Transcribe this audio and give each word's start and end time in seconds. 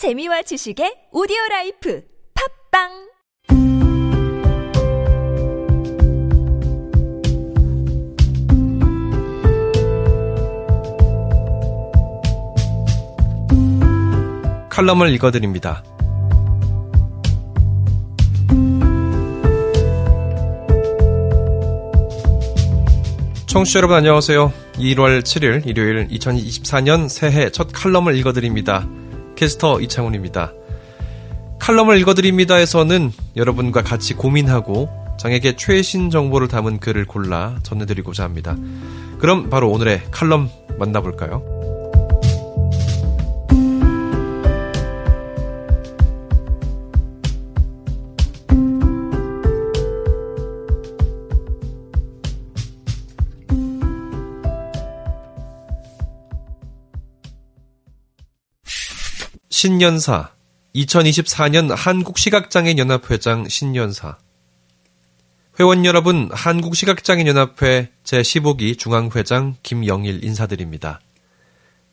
재미와 0.00 0.40
지식의 0.40 1.12
오디오 1.12 1.36
라이프 1.50 2.02
팝빵 2.72 2.88
칼럼을 14.70 15.12
읽어드립니다. 15.16 15.84
청취자 23.46 23.80
여러분 23.80 23.98
안녕하세요. 23.98 24.50
1월 24.78 25.20
7일 25.20 25.66
일요일 25.66 26.08
2024년 26.08 27.10
새해 27.10 27.50
첫 27.50 27.68
칼럼을 27.74 28.16
읽어드립니다. 28.16 28.88
캐스터 29.40 29.80
이창훈입니다. 29.80 30.52
칼럼을 31.58 31.98
읽어드립니다에서는 32.00 33.10
여러분과 33.36 33.82
같이 33.82 34.12
고민하고 34.12 34.90
장에게 35.18 35.56
최신 35.56 36.10
정보를 36.10 36.46
담은 36.46 36.78
글을 36.78 37.06
골라 37.06 37.58
전해드리고자 37.62 38.22
합니다. 38.22 38.54
그럼 39.18 39.48
바로 39.48 39.70
오늘의 39.70 40.02
칼럼 40.10 40.50
만나볼까요? 40.78 41.79
신년사 59.60 60.30
2024년 60.74 61.74
한국시각장애인연합회장 61.76 63.46
신년사 63.46 64.16
회원 65.58 65.84
여러분 65.84 66.30
한국시각장애인연합회 66.32 67.90
제15기 68.02 68.78
중앙회장 68.78 69.56
김영일 69.62 70.24
인사드립니다. 70.24 71.02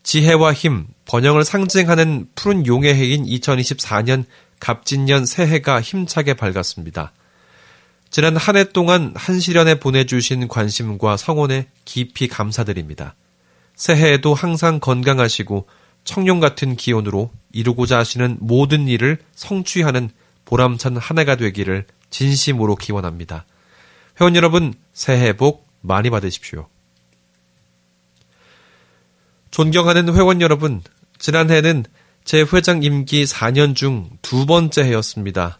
지혜와 0.01 0.53
힘, 0.53 0.87
번영을 1.03 1.43
상징하는 1.43 2.29
푸른 2.35 2.65
용의 2.65 2.95
해인 2.95 3.25
2024년 3.25 4.23
갑진년 4.61 5.25
새해가 5.25 5.81
힘차게 5.81 6.35
밝았습니다. 6.35 7.11
지난 8.09 8.37
한 8.37 8.55
해 8.55 8.63
동안 8.63 9.11
한시련에 9.13 9.75
보내주신 9.81 10.47
관심과 10.47 11.17
성원에 11.17 11.67
깊이 11.83 12.29
감사드립니다. 12.29 13.17
새해에도 13.75 14.33
항상 14.33 14.79
건강하시고 14.79 15.67
청룡 16.08 16.39
같은 16.39 16.77
기운으로 16.77 17.30
이루고자 17.52 17.97
하시는 17.97 18.38
모든 18.39 18.88
일을 18.88 19.19
성취하는 19.36 20.09
보람찬 20.45 20.95
한 20.95 21.19
해가 21.19 21.36
되기를 21.36 21.86
진심으로 22.09 22.77
기원합니다. 22.77 23.45
회원 24.19 24.36
여러분, 24.38 24.73
새해 24.94 25.33
복 25.33 25.67
많이 25.81 26.09
받으십시오. 26.09 26.69
존경하는 29.52 30.14
회원 30.16 30.39
여러분, 30.39 30.81
지난해는 31.19 31.83
제 32.23 32.45
회장 32.53 32.83
임기 32.83 33.25
4년 33.25 33.75
중 33.75 34.09
두 34.21 34.45
번째 34.45 34.83
해였습니다. 34.83 35.59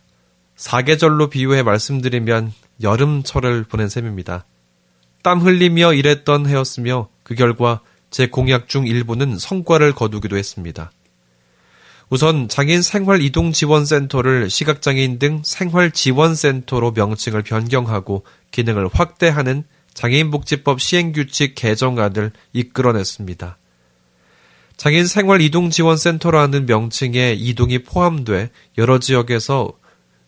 사계절로 0.56 1.30
비유해 1.30 1.61
말씀드리면 1.61 2.54
여름철을 2.82 3.66
보낸 3.66 3.89
셈입니다. 3.89 4.45
땀 5.23 5.42
흘리며 5.42 5.94
일했던 5.94 6.48
해였으며 6.48 7.09
그 7.23 7.36
결과 7.36 7.82
제 8.09 8.27
공약 8.27 8.67
중 8.67 8.88
일부는 8.88 9.38
성과를 9.38 9.94
거두기도 9.94 10.38
했습니다. 10.38 10.91
우선 12.09 12.47
장애인 12.47 12.81
생활 12.81 13.22
이동 13.22 13.52
지원 13.52 13.86
센터를 13.86 14.49
시각장애인 14.49 15.19
등 15.19 15.41
생활 15.44 15.91
지원 15.91 16.36
센터로 16.36 16.91
명칭을 16.91 17.44
변경하고 17.44 18.23
기능을 18.52 18.89
확대하는 18.94 19.66
장애인복지법 19.94 20.80
시행규칙 20.80 21.55
개정안을 21.55 22.32
이끌어냈습니다. 22.54 23.58
장애인 24.77 25.08
생활 25.08 25.42
이동 25.42 25.70
지원 25.70 25.98
센터라는 25.98 26.65
명칭에 26.67 27.33
이동이 27.33 27.80
포함돼 27.80 28.52
여러 28.77 28.99
지역에서 28.99 29.73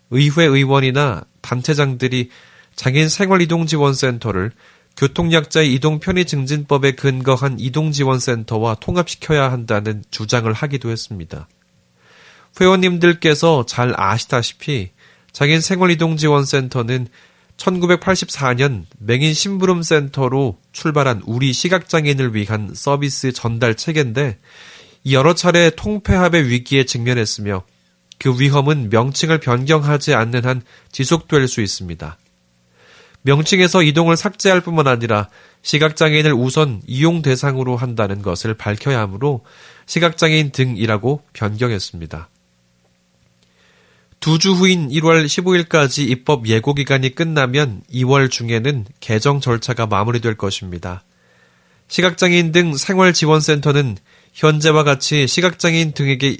의회 0.09 0.46
의원이나 0.46 1.24
단체장들이 1.42 2.30
장애인 2.75 3.09
생활 3.09 3.42
이동 3.42 3.68
지원 3.68 3.94
센터를 3.94 4.52
교통약자의 5.00 5.74
이동 5.74 6.00
편의 6.00 6.26
증진법에 6.26 6.92
근거한 6.92 7.58
이동지원센터와 7.58 8.76
통합시켜야 8.76 9.50
한다는 9.50 10.04
주장을 10.12 10.52
하기도 10.52 10.90
했습니다. 10.90 11.48
회원님들께서 12.60 13.66
잘 13.66 13.94
아시다시피 13.96 14.90
장애인 15.32 15.62
생활이동지원센터는 15.62 17.08
1984년 17.56 18.84
맹인 18.98 19.34
심부름센터로 19.34 20.60
출발한 20.74 21.22
우리 21.26 21.54
시각장애인을 21.54 22.36
위한 22.36 22.72
서비스 22.74 23.31
전달 23.31 23.76
체계인데 23.76 24.38
여러 25.12 25.34
차례 25.34 25.70
통폐합의 25.70 26.50
위기에 26.50 26.84
직면했으며 26.84 27.64
그 28.18 28.38
위험은 28.38 28.90
명칭을 28.90 29.40
변경하지 29.40 30.14
않는 30.14 30.44
한 30.44 30.62
지속될 30.92 31.48
수 31.48 31.62
있습니다. 31.62 32.18
명칭에서 33.24 33.84
이동을 33.84 34.18
삭제할 34.18 34.62
뿐만 34.62 34.88
아니라 34.88 35.30
시각장애인을 35.62 36.34
우선 36.34 36.81
이용 36.88 37.22
대상으로 37.22 37.75
한다는 37.75 38.22
것을 38.22 38.53
밝혀야 38.53 39.00
하므로 39.00 39.44
시각장애인 39.85 40.52
등이라고 40.52 41.24
변경했습니다. 41.34 42.30
두 44.19 44.38
주 44.38 44.52
후인 44.52 44.90
1월 44.90 45.25
15일까지 45.25 46.09
입법 46.09 46.47
예고 46.47 46.74
기간이 46.74 47.16
끝나면 47.16 47.81
2월 47.94 48.30
중에는 48.30 48.85
개정 49.00 49.40
절차가 49.40 49.88
마무리될 49.88 50.36
것입니다. 50.36 51.03
시각장애인 51.88 52.51
등 52.51 52.75
생활지원센터는 52.75 53.97
현재와 54.34 54.84
같이 54.84 55.25
시각장애인 55.25 55.94
등에게 55.94 56.38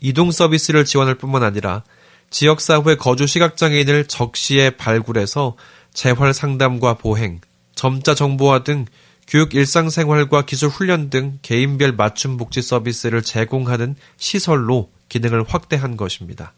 이동 0.00 0.30
서비스를 0.30 0.84
지원할 0.84 1.14
뿐만 1.14 1.42
아니라 1.42 1.84
지역사회 2.30 2.96
거주 2.96 3.26
시각장애인을 3.26 4.06
적시에 4.06 4.70
발굴해서 4.70 5.56
재활 5.92 6.32
상담과 6.34 6.94
보행, 6.94 7.40
점자 7.74 8.14
정보화 8.14 8.64
등 8.64 8.86
교육 9.26 9.54
일상생활과 9.54 10.44
기술 10.44 10.68
훈련 10.68 11.08
등 11.08 11.38
개인별 11.42 11.92
맞춤 11.92 12.36
복지 12.36 12.62
서비스를 12.62 13.22
제공하는 13.22 13.94
시설로 14.16 14.90
기능을 15.08 15.44
확대한 15.46 15.96
것입니다. 15.96 16.52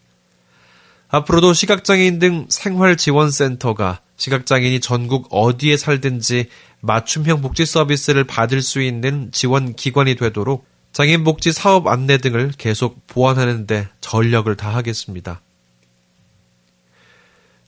앞으로도 1.09 1.53
시각장애인 1.53 2.19
등 2.19 2.47
생활지원센터가 2.49 4.01
시각장애인이 4.17 4.81
전국 4.81 5.29
어디에 5.31 5.77
살든지 5.77 6.47
맞춤형 6.81 7.43
복지 7.43 7.67
서비스를 7.67 8.25
받을 8.25 8.63
수 8.63 8.81
있는 8.81 9.31
지원 9.33 9.75
기관이 9.75 10.15
되도록 10.15 10.65
장애인 10.93 11.25
복지 11.25 11.53
사업 11.53 11.87
안내 11.87 12.19
등을 12.19 12.53
계속 12.57 13.07
보완하는 13.07 13.67
데 13.67 13.89
전력을 14.01 14.55
다하겠습니다. 14.57 15.43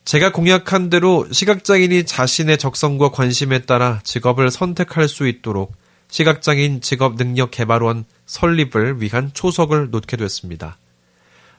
제가 0.05 0.33
공약한 0.33 0.91
대로 0.91 1.27
시각장애인이 1.33 2.05
자신의 2.05 2.59
적성과 2.59 3.11
관심에 3.11 3.61
따라 3.61 4.01
직업을 4.05 4.51
선택할 4.51 5.09
수 5.09 5.27
있도록 5.27 5.75
시각장애인 6.11 6.83
직업능력개발원 6.83 8.05
설립을 8.27 9.01
위한 9.01 9.31
초석을 9.33 9.91
놓게 9.91 10.19
됐습니다. 10.19 10.77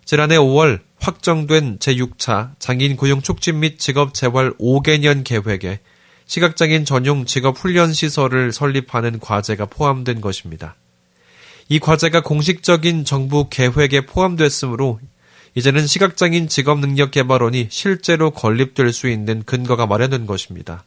지난해 0.05 0.37
5월 0.37 0.81
확정된 0.99 1.79
제6차 1.79 2.51
장애인 2.59 2.97
고용 2.97 3.23
촉진 3.23 3.61
및 3.61 3.79
직업 3.79 4.13
재활 4.13 4.53
5개년 4.59 5.23
계획에 5.23 5.79
시각장애인 6.27 6.85
전용 6.85 7.25
직업 7.25 7.57
훈련 7.57 7.93
시설을 7.93 8.51
설립하는 8.51 9.19
과제가 9.19 9.65
포함된 9.65 10.21
것입니다. 10.21 10.75
이 11.67 11.79
과제가 11.79 12.21
공식적인 12.21 13.05
정부 13.05 13.49
계획에 13.49 14.05
포함됐으므로 14.05 14.99
이제는 15.55 15.87
시각장애인 15.87 16.49
직업능력개발원이 16.49 17.67
실제로 17.71 18.31
건립될 18.31 18.91
수 18.91 19.09
있는 19.09 19.43
근거가 19.43 19.87
마련된 19.87 20.25
것입니다. 20.25 20.83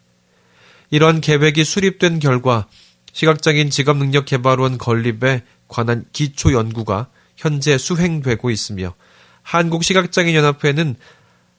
이런 0.91 1.20
계획이 1.23 1.65
수립된 1.65 2.19
결과 2.19 2.67
시각장애인 3.12 3.70
직업능력개발원 3.70 4.76
건립에 4.76 5.43
관한 5.69 6.05
기초 6.12 6.53
연구가 6.53 7.09
현재 7.37 7.79
수행되고 7.79 8.50
있으며 8.50 8.94
한국시각장애인연합회는 9.43 10.97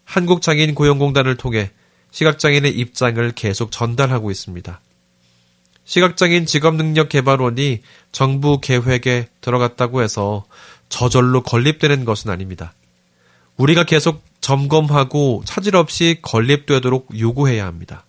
한국장애인 0.05 0.75
고용공단을 0.75 1.35
통해 1.35 1.71
시각장애인의 2.11 2.71
입장을 2.71 3.31
계속 3.31 3.71
전달하고 3.71 4.29
있습니다. 4.29 4.79
시각장애인 5.85 6.45
직업능력개발원이 6.45 7.81
정부 8.11 8.61
계획에 8.61 9.27
들어갔다고 9.41 10.03
해서 10.03 10.45
저절로 10.89 11.41
건립되는 11.41 12.05
것은 12.05 12.29
아닙니다. 12.29 12.73
우리가 13.59 13.83
계속 13.83 14.23
점검하고 14.41 15.43
차질 15.45 15.75
없이 15.75 16.17
건립되도록 16.21 17.19
요구해야 17.19 17.65
합니다. 17.67 18.05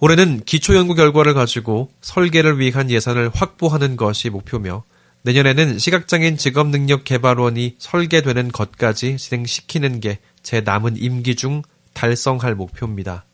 올해는 0.00 0.42
기초연구 0.44 0.94
결과를 0.94 1.32
가지고 1.32 1.90
설계를 2.02 2.58
위한 2.58 2.90
예산을 2.90 3.30
확보하는 3.32 3.96
것이 3.96 4.28
목표며 4.28 4.84
내년에는 5.22 5.78
시각장애인 5.78 6.36
직업능력개발원이 6.36 7.76
설계되는 7.78 8.52
것까지 8.52 9.16
진행시키는 9.16 10.00
게 10.00 10.18
제 10.44 10.60
남은 10.60 10.98
임기 10.98 11.34
중 11.34 11.62
달성할 11.94 12.54
목표입니다. 12.54 13.24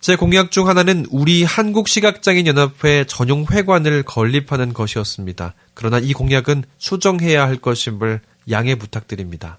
제 0.00 0.14
공약 0.14 0.52
중 0.52 0.68
하나는 0.68 1.06
우리 1.10 1.42
한국 1.42 1.88
시각장애인 1.88 2.46
연합회 2.46 3.04
전용 3.06 3.46
회관을 3.50 4.04
건립하는 4.04 4.72
것이었습니다. 4.72 5.54
그러나 5.74 5.98
이 5.98 6.12
공약은 6.12 6.64
수정해야 6.78 7.42
할 7.46 7.56
것임을 7.56 8.20
양해 8.50 8.76
부탁드립니다. 8.76 9.58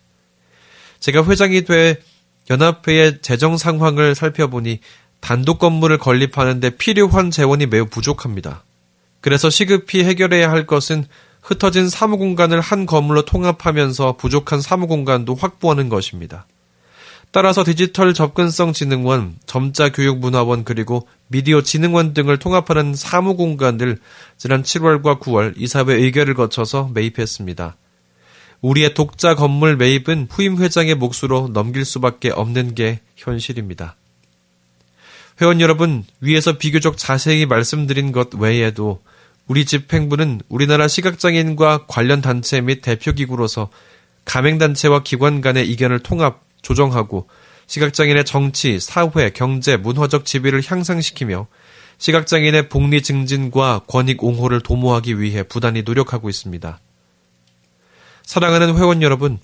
제가 1.00 1.26
회장이 1.26 1.66
돼 1.66 2.00
연합회의 2.50 3.22
재정 3.22 3.58
상황을 3.58 4.16
살펴보니 4.16 4.80
단독 5.20 5.60
건물을 5.60 5.98
건립하는데 5.98 6.72
필요한 6.78 7.32
재원이 7.32 7.66
매우 7.68 7.86
부족합니다. 7.86 8.64
그래서 9.22 9.50
시급히 9.50 10.04
해결해야 10.04 10.50
할 10.50 10.66
것은 10.66 11.06
흩어진 11.42 11.90
사무 11.90 12.18
공간을 12.18 12.62
한 12.62 12.86
건물로 12.86 13.26
통합하면서 13.26 14.18
부족한 14.18 14.62
사무 14.62 14.88
공간도 14.88 15.36
확보하는 15.36 15.90
것입니다. 15.90 16.48
따라서 17.31 17.64
디지털 17.64 18.14
접근성 18.14 18.74
진흥원, 18.74 19.38
점자 19.46 19.92
교육문화원 19.92 20.64
그리고 20.64 21.08
미디어 21.28 21.62
진흥원 21.62 22.16
등을 22.16 22.40
통합하는 22.40 22.96
사무 22.96 23.36
공간을 23.36 24.00
지난 24.38 24.64
7월과 24.64 25.20
9월 25.20 25.54
이사회 25.56 25.94
의결을 25.94 26.34
거쳐서 26.34 26.90
매입했습니다. 26.94 27.76
우리의 28.62 28.94
독자 28.94 29.36
건물 29.36 29.78
매입은 29.78 30.28
후임 30.30 30.58
회장의 30.58 30.96
몫으로 30.96 31.50
넘길 31.54 31.86
수밖에 31.86 32.31
없는 32.31 32.74
게 32.74 33.00
현실입니다. 33.16 33.96
회원 35.40 35.62
여러분, 35.62 36.04
위에서 36.20 36.58
비교적 36.58 36.98
자세히 36.98 37.46
말씀드린 37.46 38.12
것 38.12 38.34
외에도 38.34 39.02
우리 39.48 39.66
집행부는 39.66 40.42
우리나라 40.50 40.88
시각장애인과 40.88 41.86
관련 41.88 42.22
단체 42.22 42.60
및 42.60 42.81
대표기구로서 42.81 43.70
가맹단체와 44.26 45.04
기관 45.04 45.42
간의 45.42 45.70
이견을 45.70 46.00
통합, 46.00 46.49
조정하고 46.62 47.28
시각장애인의 47.68 48.26
정치, 48.26 48.80
사회, 48.80 49.30
경제, 49.30 49.78
문화적 49.78 50.26
지위를 50.26 50.62
향상시키며 50.66 51.48
시각장애인의 52.00 52.70
복리 52.70 53.04
증진과 53.04 53.82
권익 53.88 54.24
옹호를 54.24 54.62
도모하기 54.62 55.20
위해 55.20 55.44
부단히 55.44 55.84
노력하고 55.84 56.30
있습니다. 56.30 56.80
사랑하는 58.24 58.78
회원 58.78 59.02
여러분, 59.02 59.40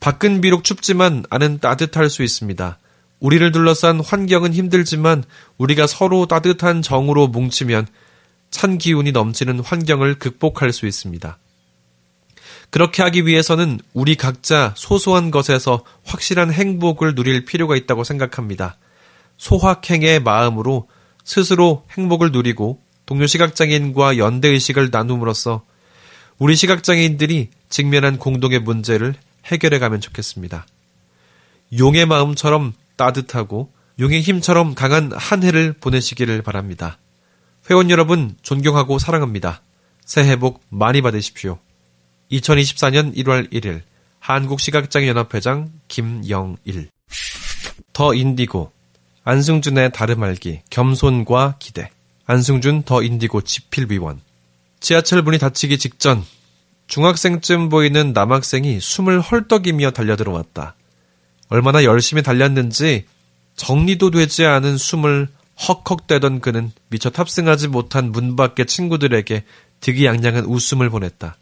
밖은 0.00 0.40
비록 0.40 0.64
춥지만 0.64 1.24
안은 1.30 1.60
따뜻할 1.60 2.10
수 2.10 2.22
있습니다. 2.24 2.78
우리를 3.20 3.52
둘러싼 3.52 4.00
환경은 4.00 4.52
힘들지만 4.52 5.22
우리가 5.58 5.86
서로 5.86 6.26
따뜻한 6.26 6.82
정으로 6.82 7.28
뭉치면 7.28 7.86
찬 8.50 8.78
기운이 8.78 9.12
넘치는 9.12 9.60
환경을 9.60 10.16
극복할 10.18 10.72
수 10.72 10.86
있습니다. 10.86 11.38
그렇게 12.72 13.02
하기 13.02 13.26
위해서는 13.26 13.80
우리 13.92 14.16
각자 14.16 14.72
소소한 14.78 15.30
것에서 15.30 15.84
확실한 16.04 16.50
행복을 16.50 17.14
누릴 17.14 17.44
필요가 17.44 17.76
있다고 17.76 18.02
생각합니다. 18.02 18.78
소확행의 19.36 20.20
마음으로 20.20 20.88
스스로 21.22 21.84
행복을 21.90 22.32
누리고 22.32 22.80
동료 23.04 23.26
시각장애인과 23.26 24.16
연대의식을 24.16 24.88
나눔으로써 24.90 25.66
우리 26.38 26.56
시각장애인들이 26.56 27.50
직면한 27.68 28.16
공동의 28.16 28.60
문제를 28.60 29.16
해결해 29.44 29.78
가면 29.78 30.00
좋겠습니다. 30.00 30.66
용의 31.78 32.06
마음처럼 32.06 32.72
따뜻하고 32.96 33.70
용의 34.00 34.22
힘처럼 34.22 34.74
강한 34.74 35.12
한 35.14 35.42
해를 35.42 35.74
보내시기를 35.74 36.40
바랍니다. 36.40 36.96
회원 37.68 37.90
여러분 37.90 38.34
존경하고 38.40 38.98
사랑합니다. 38.98 39.60
새해 40.06 40.36
복 40.36 40.62
많이 40.70 41.02
받으십시오. 41.02 41.58
2024년 42.32 43.14
1월 43.16 43.52
1일 43.52 43.82
한국시각장애연합회장 44.18 45.70
김영일 45.88 46.90
더 47.92 48.14
인디고 48.14 48.72
안승준의 49.24 49.92
다름 49.92 50.22
알기 50.22 50.62
겸손과 50.70 51.56
기대 51.58 51.90
안승준 52.26 52.84
더 52.84 53.02
인디고 53.02 53.42
지필위원 53.42 54.20
지하철 54.80 55.22
문이 55.22 55.38
닫히기 55.38 55.78
직전 55.78 56.24
중학생쯤 56.88 57.68
보이는 57.68 58.12
남학생이 58.12 58.80
숨을 58.80 59.20
헐떡이며 59.22 59.92
달려들어왔다. 59.92 60.74
얼마나 61.48 61.84
열심히 61.84 62.22
달렸는지 62.22 63.06
정리도 63.56 64.10
되지 64.10 64.44
않은 64.44 64.76
숨을 64.76 65.28
헉헉대던 65.56 66.40
그는 66.40 66.70
미처 66.88 67.08
탑승하지 67.08 67.68
못한 67.68 68.12
문 68.12 68.36
밖의 68.36 68.66
친구들에게 68.66 69.44
득이양양한 69.80 70.44
웃음을 70.44 70.90
보냈다. 70.90 71.36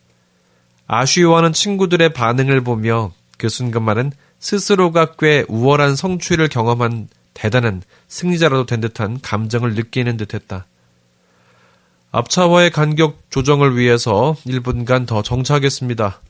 아쉬워하는 0.93 1.53
친구들의 1.53 2.13
반응을 2.13 2.63
보며 2.63 3.13
그 3.39 3.49
순간만은 3.49 4.13
스스로가 4.41 5.13
꽤 5.19 5.45
우월한 5.49 5.95
성취를 5.95 6.49
경험한 6.49 7.09
대단한 7.35 7.83
승리자라도 8.09 8.67
된 8.67 8.81
듯한 8.81 9.21
감정을 9.21 9.75
느끼는 9.75 10.17
듯했다. 10.17 10.67
앞차와의 12.11 12.71
간격 12.73 13.23
조정을 13.31 13.77
위해서 13.77 14.35
1분간 14.47 15.07
더 15.07 15.23
정차하겠습니다. 15.23 16.21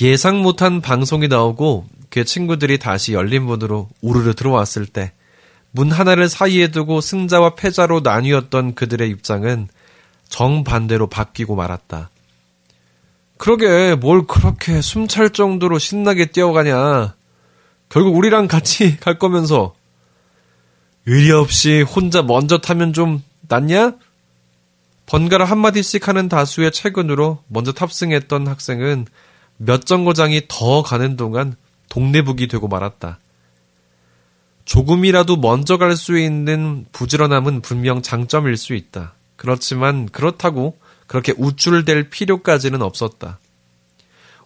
예상 0.00 0.42
못한 0.42 0.80
방송이 0.80 1.28
나오고 1.28 1.86
그 2.10 2.24
친구들이 2.24 2.78
다시 2.78 3.12
열린 3.12 3.44
문으로 3.44 3.88
우르르 4.00 4.34
들어왔을 4.34 4.86
때 4.86 5.12
문 5.70 5.92
하나를 5.92 6.28
사이에 6.28 6.68
두고 6.68 7.00
승자와 7.00 7.54
패자로 7.54 8.00
나뉘었던 8.00 8.74
그들의 8.74 9.08
입장은 9.10 9.68
정반대로 10.28 11.06
바뀌고 11.08 11.56
말았다. 11.56 12.10
그러게 13.38 13.94
뭘 13.94 14.26
그렇게 14.26 14.82
숨찰 14.82 15.30
정도로 15.30 15.78
신나게 15.78 16.26
뛰어가냐. 16.26 17.14
결국 17.88 18.16
우리랑 18.16 18.48
같이 18.48 18.98
갈 19.00 19.18
거면서 19.18 19.74
의리 21.06 21.30
없이 21.30 21.80
혼자 21.82 22.22
먼저 22.22 22.58
타면 22.58 22.92
좀 22.92 23.22
낫냐? 23.48 23.94
번갈아 25.06 25.46
한마디씩 25.46 26.06
하는 26.06 26.28
다수의 26.28 26.70
최근으로 26.70 27.42
먼저 27.48 27.72
탑승했던 27.72 28.46
학생은 28.46 29.06
몇 29.56 29.86
정거장이 29.86 30.42
더 30.48 30.82
가는 30.82 31.16
동안 31.16 31.56
동네북이 31.88 32.48
되고 32.48 32.68
말았다. 32.68 33.18
조금이라도 34.66 35.36
먼저 35.36 35.78
갈 35.78 35.96
수 35.96 36.18
있는 36.18 36.84
부지런함은 36.92 37.62
분명 37.62 38.02
장점일 38.02 38.58
수 38.58 38.74
있다. 38.74 39.14
그렇지만 39.36 40.06
그렇다고 40.10 40.76
그렇게 41.08 41.34
우쭐댈 41.36 42.10
필요까지는 42.10 42.82
없었다. 42.82 43.40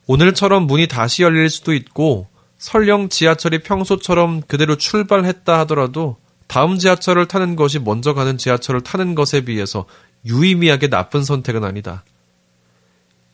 오늘처럼 0.07 0.66
문이 0.66 0.88
다시 0.88 1.23
열릴 1.23 1.50
수도 1.50 1.75
있고 1.75 2.28
설령 2.57 3.11
지하철이 3.11 3.59
평소처럼 3.59 4.42
그대로 4.42 4.76
출발했다 4.76 5.59
하더라도 5.61 6.16
다음 6.47 6.78
지하철을 6.78 7.28
타는 7.28 7.57
것이 7.57 7.78
먼저 7.78 8.14
가는 8.14 8.38
지하철을 8.38 8.83
타는 8.83 9.14
것에 9.14 9.42
비해서 9.42 9.85
유의미하게 10.25 10.88
나쁜 10.88 11.25
선택은 11.25 11.64
아니다. 11.64 12.04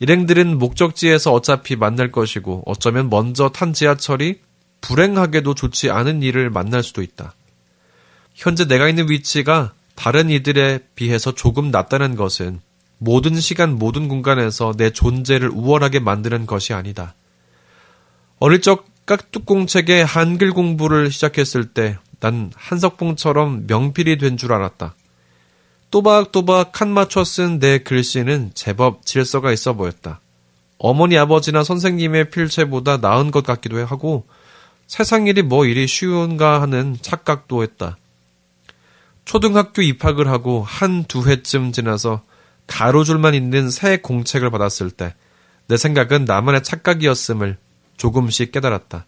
일행들은 0.00 0.58
목적지에서 0.58 1.32
어차피 1.32 1.76
만날 1.76 2.10
것이고 2.10 2.62
어쩌면 2.64 3.10
먼저 3.10 3.50
탄 3.50 3.72
지하철이 3.72 4.40
불행하게도 4.80 5.54
좋지 5.54 5.90
않은 5.90 6.22
일을 6.22 6.50
만날 6.50 6.82
수도 6.82 7.02
있다. 7.02 7.34
현재 8.34 8.66
내가 8.66 8.88
있는 8.88 9.10
위치가 9.10 9.72
다른 9.96 10.30
이들에 10.30 10.78
비해서 10.94 11.34
조금 11.34 11.70
낫다는 11.70 12.14
것은 12.14 12.60
모든 12.98 13.38
시간 13.40 13.76
모든 13.76 14.08
공간에서 14.08 14.74
내 14.76 14.90
존재를 14.90 15.48
우월하게 15.50 16.00
만드는 16.00 16.46
것이 16.46 16.72
아니다. 16.72 17.14
어릴 18.38 18.60
적 18.60 18.86
깍두공책에 19.06 20.02
한글 20.02 20.52
공부를 20.52 21.10
시작했을 21.10 21.66
때 21.72 21.98
난 22.20 22.50
한석봉처럼 22.56 23.66
명필이 23.68 24.18
된 24.18 24.36
줄 24.36 24.52
알았다. 24.52 24.94
또박또박 25.90 26.72
칸 26.72 26.88
맞춰 26.90 27.24
쓴 27.24 27.58
내 27.60 27.78
글씨는 27.78 28.50
제법 28.54 29.06
질서가 29.06 29.52
있어 29.52 29.72
보였다. 29.74 30.20
어머니 30.78 31.16
아버지나 31.16 31.64
선생님의 31.64 32.30
필체보다 32.30 32.98
나은 32.98 33.30
것 33.30 33.44
같기도 33.44 33.84
하고 33.86 34.26
세상 34.86 35.26
일이 35.26 35.42
뭐 35.42 35.64
이리 35.64 35.86
쉬운가 35.86 36.60
하는 36.60 36.96
착각도 37.00 37.62
했다. 37.62 37.96
초등학교 39.24 39.82
입학을 39.82 40.28
하고 40.28 40.62
한 40.66 41.04
두 41.04 41.28
해쯤 41.28 41.72
지나서 41.72 42.22
가로줄만 42.68 43.34
있는 43.34 43.68
새 43.70 43.96
공책을 43.96 44.50
받았을 44.50 44.92
때 44.92 45.14
내 45.68 45.76
생각은 45.76 46.24
나만의 46.24 46.62
착각이었음을 46.62 47.58
조금씩 47.98 48.52
깨달았다. 48.52 49.06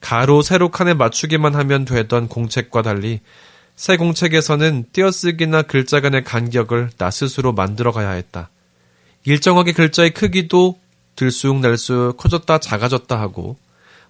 가로 0.00 0.42
세로 0.42 0.70
칸에 0.70 0.92
맞추기만 0.92 1.54
하면 1.54 1.86
되던 1.86 2.28
공책과 2.28 2.82
달리 2.82 3.20
새 3.74 3.96
공책에서는 3.96 4.84
띄어쓰기나 4.92 5.62
글자 5.62 6.00
간의 6.00 6.22
간격을 6.22 6.90
나 6.98 7.10
스스로 7.10 7.54
만들어 7.54 7.92
가야 7.92 8.10
했다. 8.10 8.50
일정하게 9.24 9.72
글자의 9.72 10.10
크기도 10.10 10.78
들쑥날쑥 11.16 12.18
커졌다 12.18 12.58
작아졌다 12.58 13.18
하고 13.18 13.56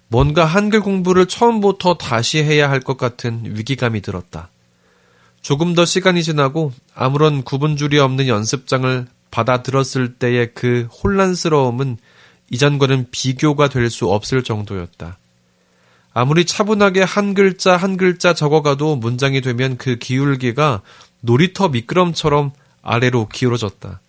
뭔가 0.09 0.43
한글 0.43 0.81
공부를 0.81 1.25
처음부터 1.25 1.95
다시 1.97 2.43
해야 2.43 2.69
할 2.69 2.81
것 2.81 2.97
같은 2.97 3.41
위기감이 3.45 4.01
들었다. 4.01 4.49
조금 5.45 5.75
더 5.75 5.85
시간이 5.85 6.23
지나고 6.23 6.71
아무런 6.95 7.43
구분줄이 7.43 7.99
없는 7.99 8.27
연습장을 8.27 9.05
받아들었을 9.29 10.15
때의 10.15 10.55
그 10.55 10.89
혼란스러움은 11.03 11.97
이전과는 12.49 13.09
비교가 13.11 13.69
될 13.69 13.91
수 13.91 14.09
없을 14.09 14.43
정도였다. 14.43 15.19
아무리 16.15 16.45
차분하게 16.45 17.03
한 17.03 17.35
글자 17.35 17.77
한 17.77 17.95
글자 17.95 18.33
적어가도 18.33 18.95
문장이 18.95 19.41
되면 19.41 19.77
그 19.77 19.97
기울기가 19.97 20.81
놀이터 21.21 21.69
미끄럼처럼 21.69 22.51
아래로 22.81 23.27
기울어졌다. 23.27 23.99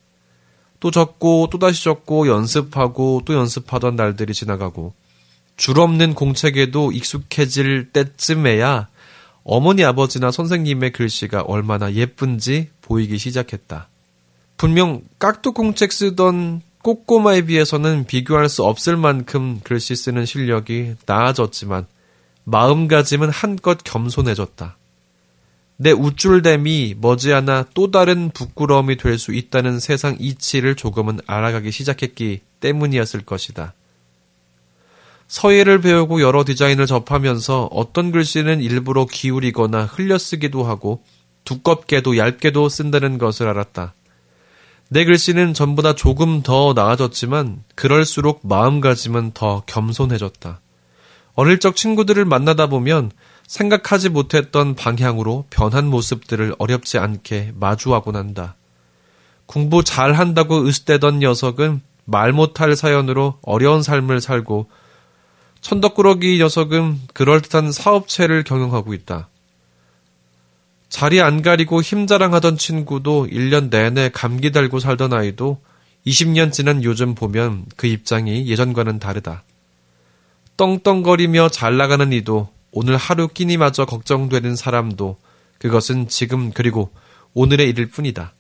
또 0.81 0.91
적고 0.91 1.49
또다시 1.51 1.85
적고 1.85 2.29
연습하고 2.29 3.21
또 3.27 3.35
연습하던 3.35 3.95
날들이 3.95 4.33
지나가고 4.33 4.95
줄 5.59 5.81
없는 5.81 6.15
공책에도 6.15 6.93
익숙해질 6.93 7.91
때쯤에야 7.93 8.89
어머니 9.49 9.85
아버지나 9.85 10.33
선생님의 10.33 10.91
글씨가 10.91 11.43
얼마나 11.43 11.93
예쁜지 11.93 12.71
보이기 12.83 13.17
시작했다. 13.17 13.87
분명 14.57 15.03
깍두공책 15.21 15.93
쓰던 15.93 16.63
꼬꼬마에 16.83 17.43
비해서는 17.43 18.07
비교할 18.07 18.49
수 18.49 18.65
없을 18.65 18.97
만큼 18.97 19.61
글씨 19.63 19.95
쓰는 19.95 20.27
실력이 20.27 20.95
나아졌지만 21.07 21.87
마음가짐은 22.43 23.31
한껏 23.31 23.79
겸손해졌다. 23.85 24.77
내 25.77 25.93
우쭐댐이 25.93 26.97
머지않아 27.01 27.67
또 27.75 27.93
다른 27.93 28.31
부끄러움이 28.31 28.97
될 28.97 29.17
수 29.17 29.33
있다는 29.33 29.79
세상 29.79 30.17
이치를 30.19 30.75
조금은 30.75 31.21
알아가기 31.27 31.71
시작했기 31.71 32.41
때문이었을 32.59 33.25
것이다. 33.25 33.75
서예를 35.29 35.81
배우고 35.81 36.21
여러 36.21 36.45
디자인을 36.45 36.87
접하면서 36.87 37.69
어떤 37.73 38.13
글씨는 38.13 38.61
일부러 38.61 39.07
기울이거나 39.07 39.85
흘려쓰기도 39.85 40.65
하고 40.65 41.03
두껍게도 41.45 42.17
얇게도 42.17 42.69
쓴다는 42.69 43.19
것을 43.19 43.49
알았다. 43.49 43.95
내 44.89 45.05
글씨는 45.05 45.53
전보다 45.53 45.95
조금 45.95 46.43
더 46.43 46.73
나아졌지만 46.73 47.65
그럴수록 47.75 48.41
마음가짐은 48.45 49.33
더 49.33 49.63
겸손해졌다. 49.67 50.61
어릴 51.35 51.59
적 51.59 51.75
친구들을 51.77 52.25
만나다 52.25 52.69
보면 52.69 53.11
생각하지 53.47 54.09
못했던 54.11 54.75
방향으로 54.75 55.45
변한 55.51 55.87
모습들을 55.87 56.55
어렵지 56.59 56.99
않게 56.99 57.53
마주하곤 57.57 58.17
한다. 58.17 58.57
공부 59.47 59.85
잘 59.85 60.13
한다고 60.13 60.67
으스대던 60.67 61.19
녀석은 61.19 61.81
말 62.05 62.33
못할 62.33 62.77
사연으로 62.77 63.39
어려운 63.43 63.83
삶을 63.83 64.21
살고 64.21 64.69
천덕꾸러기 65.67 66.39
녀석은 66.39 67.01
그럴듯한 67.13 67.73
사업체를 67.73 68.45
경영하고 68.45 68.95
있다. 68.95 69.29
자리 70.89 71.21
안 71.21 71.43
가리고 71.43 71.83
힘 71.83 72.07
자랑하던 72.07 72.57
친구도 72.57 73.27
1년 73.27 73.69
내내 73.69 74.11
감기 74.15 74.53
달고 74.53 74.79
살던 74.79 75.13
아이도 75.13 75.61
20년 76.07 76.53
지난 76.53 76.85
요즘 76.85 77.17
보면 77.17 77.67
그 77.75 77.89
입장이 77.89 78.47
예전과는 78.47 79.01
다르다. 79.01 79.43
떵떵거리며 80.57 81.49
잘 81.49 81.77
나가는 81.77 82.13
이도 82.13 82.49
오늘 82.71 82.97
하루 82.97 83.27
끼니마저 83.27 83.87
걱정되는 83.87 84.55
사람도 84.55 85.17
그것은 85.59 86.07
지금 86.07 86.53
그리고 86.53 86.93
오늘의 87.35 87.71
일일 87.71 87.91
뿐이다. 87.91 88.35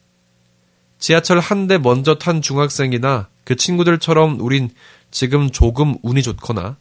지하철 1.00 1.40
한 1.40 1.66
대 1.66 1.76
먼저 1.76 2.14
탄 2.14 2.40
중학생이나 2.40 3.26
그 3.42 3.56
친구들처럼 3.56 4.40
우린 4.40 4.70
지금 5.10 5.50
조금 5.50 5.96
운이 6.04 6.22
좋거나 6.22 6.76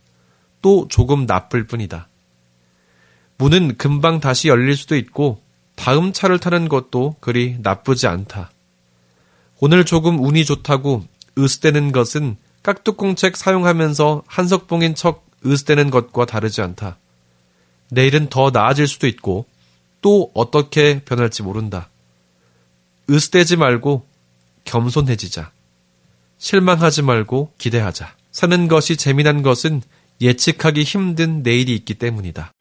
또 0.65 0.87
조금 0.89 1.27
나쁠 1.27 1.67
뿐이다. 1.67 2.07
문은 3.37 3.77
금방 3.77 4.19
다시 4.19 4.47
열릴 4.47 4.75
수도 4.75 4.95
있고 4.95 5.39
다음 5.75 6.11
차를 6.11 6.39
타는 6.39 6.69
것도 6.69 7.17
그리 7.19 7.57
나쁘지 7.61 8.07
않다. 8.07 8.49
오늘 9.59 9.85
조금 9.85 10.19
운이 10.19 10.43
좋다고 10.43 11.05
으스대는 11.37 11.91
것은 11.91 12.37
깍두공책 12.63 13.37
사용하면서 13.37 14.23
한석봉인 14.25 14.95
척 14.95 15.27
으스대는 15.45 15.91
것과 15.91 16.25
다르지 16.25 16.61
않다. 16.61 16.97
내일은 17.91 18.29
더 18.29 18.49
나아질 18.49 18.87
수도 18.87 19.05
있고 19.05 19.45
또 20.01 20.31
어떻게 20.33 20.99
변할지 21.03 21.43
모른다. 21.43 21.89
으스대지 23.07 23.57
말고 23.57 24.03
겸손해지자. 24.63 25.51
실망하지 26.39 27.03
말고 27.03 27.53
기대하자. 27.59 28.15
사는 28.31 28.67
것이 28.67 28.97
재미난 28.97 29.43
것은 29.43 29.83
예측하기 30.21 30.83
힘든 30.83 31.43
내일이 31.43 31.75
있기 31.75 31.95
때문이다. 31.95 32.54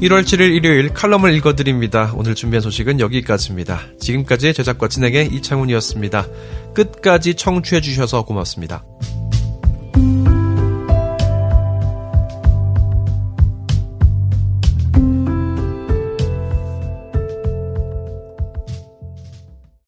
1월 0.00 0.22
7일 0.22 0.54
일요일 0.54 0.94
칼럼을 0.94 1.34
읽어드립니다. 1.34 2.14
오늘 2.16 2.34
준비한 2.34 2.62
소식은 2.62 3.00
여기까지입니다. 3.00 3.82
지금까지 3.98 4.54
제작과 4.54 4.88
진행의 4.88 5.26
이창훈이었습니다. 5.26 6.26
끝까지 6.74 7.34
청취해주셔서 7.34 8.24
고맙습니다. 8.24 8.82